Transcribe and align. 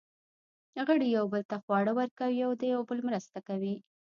غړي 0.87 1.07
یوه 1.15 1.29
بل 1.33 1.43
ته 1.51 1.55
خواړه 1.63 1.91
ورکوي 1.99 2.41
او 2.47 2.51
د 2.59 2.61
یوه 2.73 2.83
بل 2.89 2.99
مرسته 3.07 3.39
کوي. 3.47 3.75